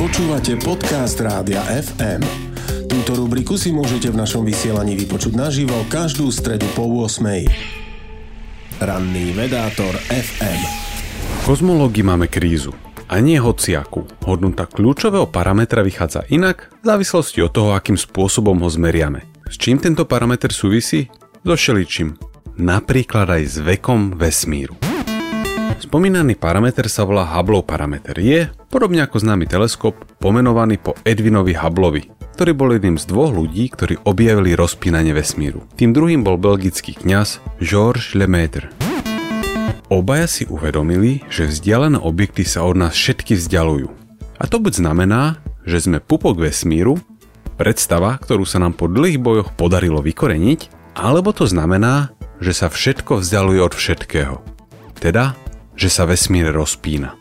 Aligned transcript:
Počúvate 0.00 0.56
podcast 0.56 1.20
Rádia 1.20 1.60
FM. 1.60 2.24
Túto 2.88 3.20
rubriku 3.20 3.60
si 3.60 3.68
môžete 3.68 4.08
v 4.08 4.16
našom 4.16 4.48
vysielaní 4.48 4.96
vypočuť 4.96 5.36
naživo 5.36 5.76
každú 5.92 6.32
stredu 6.32 6.64
po 6.72 6.88
8. 6.88 7.20
Ranný 8.80 9.36
vedátor 9.36 9.92
FM. 10.08 10.60
V 11.12 11.40
kozmológii 11.44 12.00
máme 12.00 12.32
krízu. 12.32 12.72
A 13.12 13.20
nie 13.20 13.36
hociaku. 13.36 14.08
Hodnota 14.24 14.64
kľúčového 14.64 15.28
parametra 15.28 15.84
vychádza 15.84 16.24
inak 16.32 16.72
v 16.80 16.96
závislosti 16.96 17.44
od 17.44 17.52
toho, 17.52 17.76
akým 17.76 18.00
spôsobom 18.00 18.56
ho 18.56 18.72
zmeriame. 18.72 19.28
S 19.52 19.60
čím 19.60 19.76
tento 19.76 20.08
parameter 20.08 20.48
súvisí? 20.48 21.12
So 21.44 21.60
šeličím. 21.60 22.16
Napríklad 22.56 23.36
aj 23.36 23.42
s 23.44 23.56
vekom 23.60 24.16
vesmíru. 24.16 24.79
Spomínaný 25.78 26.34
parameter 26.34 26.90
sa 26.90 27.06
volá 27.06 27.22
Hubbleov 27.22 27.68
parameter. 27.68 28.18
Je, 28.18 28.50
podobne 28.66 29.06
ako 29.06 29.22
známy 29.22 29.46
teleskop, 29.46 29.94
pomenovaný 30.18 30.82
po 30.82 30.98
Edwinovi 31.06 31.54
Hubbleovi, 31.54 32.10
ktorý 32.34 32.52
bol 32.56 32.74
jedným 32.74 32.98
z 32.98 33.04
dvoch 33.06 33.30
ľudí, 33.30 33.70
ktorí 33.70 34.02
objavili 34.02 34.58
rozpínanie 34.58 35.14
vesmíru. 35.14 35.62
Tým 35.78 35.94
druhým 35.94 36.26
bol 36.26 36.40
belgický 36.40 36.98
kňaz 36.98 37.38
Georges 37.62 38.18
Lemaitre. 38.18 38.72
Obaja 39.90 40.30
si 40.30 40.46
uvedomili, 40.46 41.26
že 41.26 41.50
vzdialené 41.50 41.98
objekty 41.98 42.46
sa 42.46 42.62
od 42.62 42.78
nás 42.78 42.94
všetky 42.94 43.34
vzdialujú. 43.38 43.90
A 44.38 44.46
to 44.46 44.62
buď 44.62 44.80
znamená, 44.80 45.42
že 45.66 45.82
sme 45.82 45.98
pupok 45.98 46.40
vesmíru, 46.40 46.96
predstava, 47.60 48.16
ktorú 48.16 48.48
sa 48.48 48.56
nám 48.56 48.78
po 48.78 48.88
dlhých 48.88 49.20
bojoch 49.20 49.52
podarilo 49.52 50.00
vykoreniť, 50.00 50.94
alebo 50.96 51.34
to 51.36 51.44
znamená, 51.44 52.14
že 52.40 52.56
sa 52.56 52.72
všetko 52.72 53.20
vzdialuje 53.20 53.60
od 53.60 53.74
všetkého. 53.76 54.40
Teda 54.96 55.36
že 55.80 55.88
sa 55.88 56.04
vesmír 56.04 56.52
rozpína. 56.52 57.16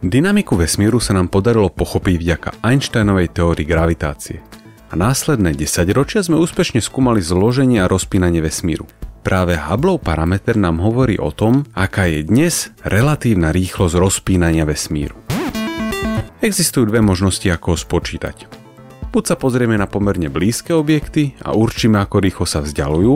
Dynamiku 0.00 0.56
vesmíru 0.56 0.96
sa 1.04 1.12
nám 1.12 1.28
podarilo 1.28 1.68
pochopiť 1.68 2.14
vďaka 2.16 2.48
Einsteinovej 2.64 3.28
teórii 3.36 3.68
gravitácie 3.68 4.40
a 4.88 4.96
následné 4.96 5.52
10 5.52 5.84
ročia 5.92 6.24
sme 6.24 6.40
úspešne 6.40 6.80
skúmali 6.80 7.20
zloženie 7.20 7.84
a 7.84 7.90
rozpínanie 7.90 8.40
vesmíru. 8.40 8.88
Práve 9.20 9.58
Hubbleov 9.58 10.00
parameter 10.00 10.56
nám 10.56 10.80
hovorí 10.80 11.20
o 11.20 11.34
tom, 11.34 11.66
aká 11.76 12.08
je 12.08 12.24
dnes 12.24 12.72
relatívna 12.86 13.52
rýchlosť 13.52 13.98
rozpínania 13.98 14.64
vesmíru. 14.64 15.18
Existujú 16.40 16.88
dve 16.88 17.02
možnosti, 17.02 17.44
ako 17.50 17.74
ho 17.74 17.76
spočítať. 17.76 18.46
Buď 19.10 19.24
sa 19.26 19.36
pozrieme 19.36 19.74
na 19.74 19.90
pomerne 19.90 20.30
blízke 20.30 20.70
objekty 20.72 21.34
a 21.42 21.52
určíme, 21.52 21.98
ako 21.98 22.16
rýchlo 22.22 22.46
sa 22.46 22.62
vzdialujú, 22.62 23.14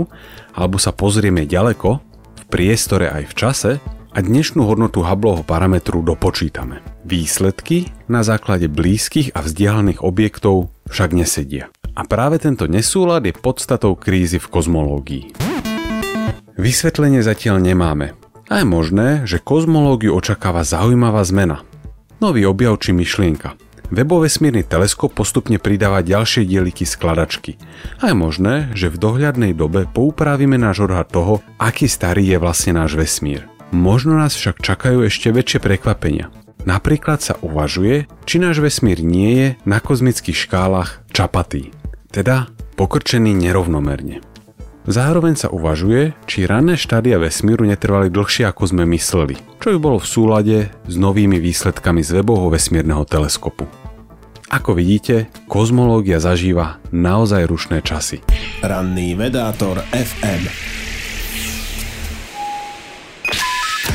alebo 0.58 0.76
sa 0.82 0.90
pozrieme 0.90 1.46
ďaleko, 1.46 1.88
v 2.34 2.44
priestore 2.50 3.06
aj 3.06 3.24
v 3.30 3.34
čase 3.38 3.70
a 4.10 4.18
dnešnú 4.18 4.66
hodnotu 4.66 5.06
Hubbleho 5.06 5.46
parametru 5.46 6.02
dopočítame. 6.02 6.82
Výsledky 7.06 7.94
na 8.10 8.26
základe 8.26 8.66
blízkych 8.66 9.34
a 9.38 9.46
vzdialených 9.46 10.02
objektov 10.02 10.74
však 10.90 11.14
nesedia. 11.14 11.70
A 11.94 12.02
práve 12.06 12.42
tento 12.42 12.66
nesúlad 12.66 13.22
je 13.26 13.34
podstatou 13.34 13.94
krízy 13.94 14.42
v 14.42 14.50
kozmológii. 14.50 15.24
Vysvetlenie 16.58 17.22
zatiaľ 17.22 17.62
nemáme. 17.62 18.18
A 18.50 18.62
je 18.62 18.66
možné, 18.66 19.08
že 19.30 19.38
kozmológiu 19.38 20.10
očakáva 20.18 20.66
zaujímavá 20.66 21.22
zmena. 21.22 21.62
Nový 22.18 22.42
objav 22.44 22.82
či 22.82 22.90
myšlienka. 22.90 23.54
Webovesmírny 23.90 24.62
teleskop 24.62 25.10
postupne 25.18 25.58
pridáva 25.58 26.02
ďalšie 26.02 26.46
dieliky 26.46 26.86
skladačky. 26.86 27.58
A 27.98 28.10
je 28.10 28.16
možné, 28.18 28.70
že 28.74 28.86
v 28.86 29.02
dohľadnej 29.02 29.50
dobe 29.50 29.86
poupravíme 29.90 30.54
náš 30.54 30.86
odhad 30.86 31.10
toho, 31.10 31.42
aký 31.58 31.90
starý 31.90 32.22
je 32.22 32.38
vlastne 32.38 32.78
náš 32.78 32.94
vesmír. 32.94 33.50
Možno 33.70 34.18
nás 34.18 34.34
však 34.34 34.58
čakajú 34.58 35.06
ešte 35.06 35.30
väčšie 35.30 35.62
prekvapenia. 35.62 36.34
Napríklad 36.66 37.22
sa 37.22 37.38
uvažuje, 37.38 38.10
či 38.26 38.42
náš 38.42 38.58
vesmír 38.58 38.98
nie 39.00 39.30
je 39.32 39.48
na 39.62 39.78
kozmických 39.78 40.36
škálach 40.36 41.06
čapatý, 41.14 41.70
teda 42.10 42.50
pokrčený 42.74 43.30
nerovnomerne. 43.30 44.26
Zároveň 44.90 45.38
sa 45.38 45.48
uvažuje, 45.54 46.18
či 46.26 46.50
ranné 46.50 46.74
štádia 46.74 47.22
vesmíru 47.22 47.62
netrvali 47.62 48.10
dlhšie 48.10 48.50
ako 48.50 48.74
sme 48.74 48.84
mysleli, 48.90 49.38
čo 49.62 49.70
by 49.70 49.78
bolo 49.78 50.02
v 50.02 50.10
súlade 50.10 50.56
s 50.90 50.94
novými 50.98 51.38
výsledkami 51.38 52.02
z 52.02 52.20
webovho 52.20 52.50
vesmírneho 52.50 53.06
teleskopu. 53.06 53.70
Ako 54.50 54.74
vidíte, 54.74 55.30
kozmológia 55.46 56.18
zažíva 56.18 56.82
naozaj 56.90 57.46
rušné 57.46 57.86
časy. 57.86 58.18
Ranný 58.66 59.14
vedátor 59.14 59.78
FM. 59.94 60.42